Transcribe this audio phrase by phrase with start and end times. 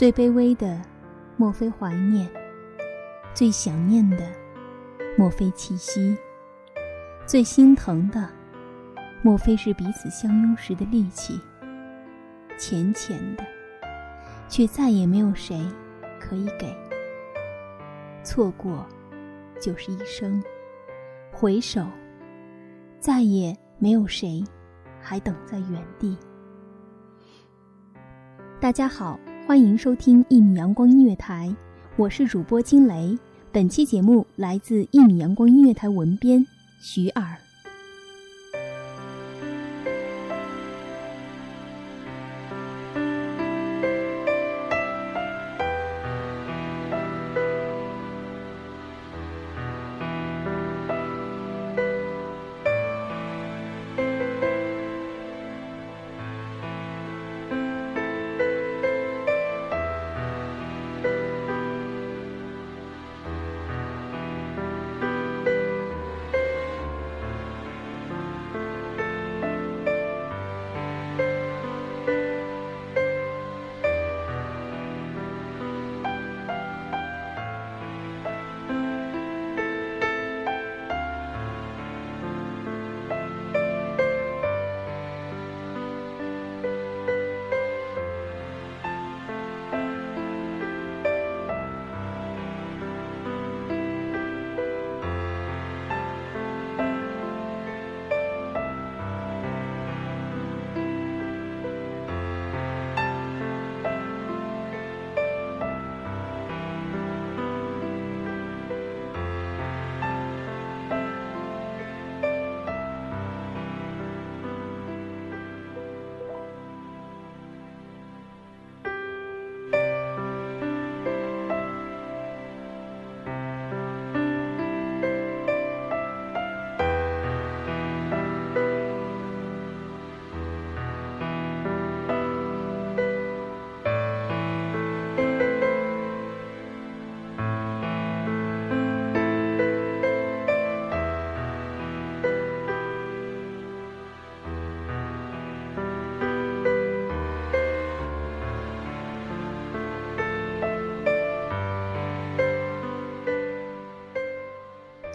[0.00, 0.80] 最卑微的，
[1.36, 2.26] 莫非怀念；
[3.34, 4.32] 最想念的，
[5.18, 6.16] 莫非气息；
[7.26, 8.26] 最心疼的，
[9.20, 11.38] 莫非是彼此相拥时的力气。
[12.56, 13.44] 浅浅的，
[14.48, 15.62] 却再也没有谁
[16.18, 16.74] 可以给。
[18.24, 18.86] 错过，
[19.60, 20.40] 就是一生；
[21.30, 21.84] 回首，
[22.98, 24.42] 再也没有谁
[24.98, 26.16] 还等在原地。
[28.58, 29.20] 大家好。
[29.50, 31.52] 欢迎收听一米阳光音乐台，
[31.96, 33.18] 我是主播金雷。
[33.50, 36.46] 本期节目来自一米阳光音乐台文编
[36.80, 37.36] 徐尔。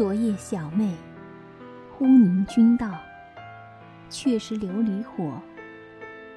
[0.00, 0.94] 昨夜小妹，
[1.92, 2.90] 忽凝君道，
[4.08, 5.38] 却是琉璃火，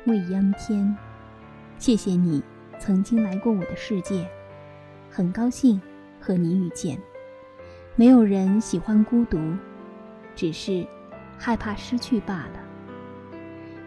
[0.04, 0.94] 未央天。
[1.78, 2.44] 谢谢你
[2.78, 4.30] 曾经来过我的世界，
[5.10, 5.82] 很高兴
[6.20, 7.00] 和你遇见。
[7.96, 9.40] 没有人喜欢孤独，
[10.36, 10.86] 只是
[11.38, 12.60] 害怕失去罢了。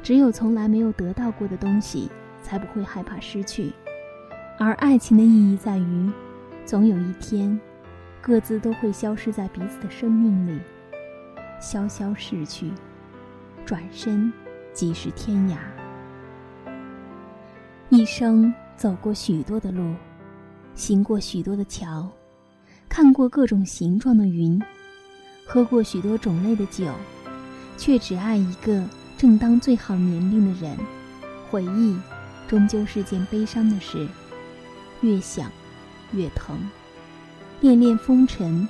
[0.03, 2.11] 只有从来没有得到过的东西，
[2.43, 3.71] 才不会害怕失去。
[4.59, 6.11] 而爱情的意义在于，
[6.65, 7.61] 总有一天。
[8.27, 10.61] 各自都会消失在彼此的生命里，
[11.63, 12.73] 潇潇逝去，
[13.65, 14.33] 转身
[14.73, 15.57] 即是天涯。
[17.89, 19.95] 一生走过许多的路，
[20.75, 22.11] 行过许多的桥，
[22.89, 24.61] 看过各种形状的云，
[25.47, 26.93] 喝过许多种类的酒，
[27.79, 28.83] 却只爱一个
[29.17, 30.77] 正当最好年龄的人。
[31.49, 31.97] 回忆，
[32.49, 34.09] 终究是件悲伤的事，
[35.01, 35.49] 越想
[36.11, 36.59] 越疼。
[37.61, 38.69] 恋恋风尘。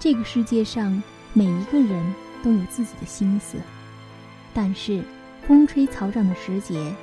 [0.00, 1.02] 这个世界上
[1.32, 3.58] 每一个人都有自己的心思，
[4.54, 5.02] 但是
[5.46, 6.94] 风吹草长的时节，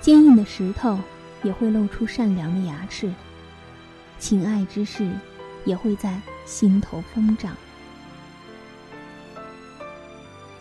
[0.00, 0.98] 坚硬的石头
[1.42, 3.12] 也会露出善良的牙齿，
[4.18, 5.10] 情爱之事
[5.64, 7.56] 也会在心头疯长。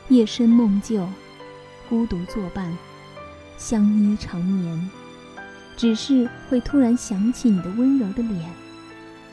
[0.10, 1.08] 夜深梦旧，
[1.88, 2.76] 孤独作伴，
[3.58, 4.90] 相依长眠，
[5.78, 8.50] 只是会突然想起你的温柔的脸，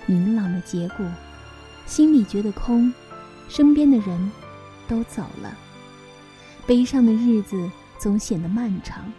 [0.06, 1.06] 明朗的结果。
[1.87, 2.93] 心里觉得空，
[3.49, 4.31] 身边的人
[4.87, 5.56] 都走了，
[6.67, 7.69] 悲伤的日子
[7.99, 9.12] 总显得漫长。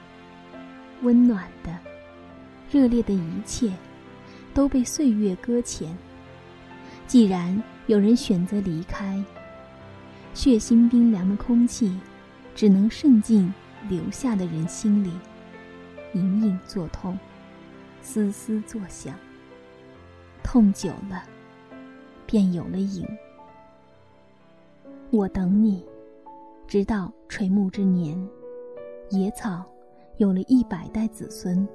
[1.01, 1.78] 温暖的、
[2.72, 3.74] 热烈的一切，
[4.54, 5.94] 都被岁月搁浅。
[7.07, 9.22] 既然有人选择离开，
[10.34, 12.00] 血腥冰凉的空气，
[12.56, 13.54] 只能渗进
[13.89, 15.12] 留下的人心里，
[16.13, 17.19] 隐隐作痛，
[18.01, 19.13] 丝丝作响。
[20.51, 21.24] 痛久了。
[22.25, 23.07] 便有了影。
[25.09, 25.81] 我等你，
[26.68, 28.21] 直到垂暮之年，
[29.12, 29.63] 野草
[30.18, 31.65] 有了一百代子孙。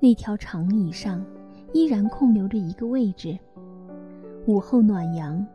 [0.00, 1.24] 那条长椅上，
[1.72, 3.38] 依然空留着一个位置。
[4.48, 5.46] 午后暖阳，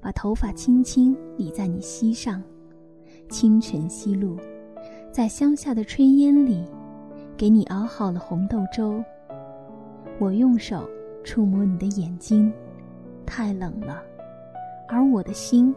[0.00, 2.40] 把头发轻轻理在你膝上。
[3.28, 4.36] 清晨西路，
[5.10, 6.64] 在乡下的炊烟里，
[7.36, 9.02] 给你熬好了红豆粥。
[10.20, 10.88] 我用手
[11.24, 12.52] 触摸你的眼睛。
[13.26, 14.02] 太冷了，
[14.86, 15.74] 而我的心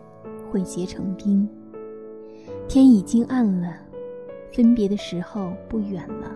[0.52, 1.50] 会结成冰。
[2.68, 3.74] 天已经暗了，
[4.52, 6.30] 分别的时候不远了。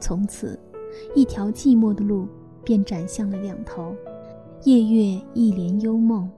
[0.00, 0.58] 从此，
[1.14, 2.26] 一条寂寞的路
[2.64, 3.94] 便展向了两头。
[4.62, 6.30] 夜月一帘幽梦，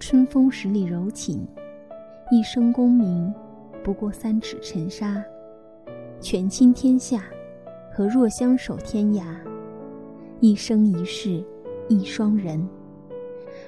[0.00, 1.46] 春风十里柔情。
[2.32, 3.32] 一生功名，
[3.84, 5.22] 不过三尺尘沙。
[6.20, 7.24] 权倾天下，
[7.92, 9.22] 和若相守天涯。
[10.40, 11.44] 一生一世，
[11.88, 12.66] 一双人。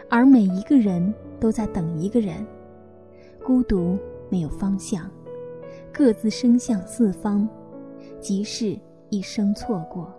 [0.09, 2.47] 而每一个人都在等一个人，
[3.45, 3.99] 孤独
[4.31, 5.11] 没有方向，
[5.93, 7.47] 各自伸向四方，
[8.21, 8.79] 即使
[9.11, 10.11] 一生错过，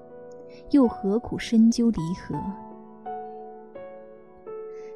[0.69, 2.39] 又何苦深究离合？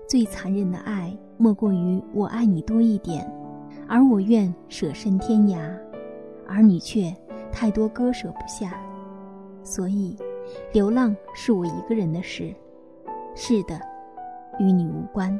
[0.07, 3.27] 最残忍的爱，莫过于我爱你多一点，
[3.87, 5.75] 而我愿舍身天涯，
[6.47, 7.11] 而你却
[7.51, 8.79] 太多割舍不下，
[9.63, 10.15] 所以，
[10.71, 12.53] 流浪是我一个人的事。
[13.35, 13.79] 是的。
[14.59, 15.39] 与你无关。